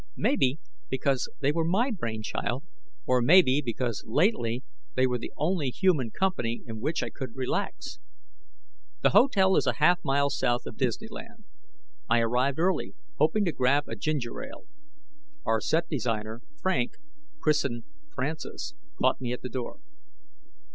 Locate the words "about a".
9.67-9.77